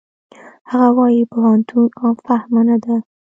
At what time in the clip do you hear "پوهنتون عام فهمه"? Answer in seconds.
1.31-2.61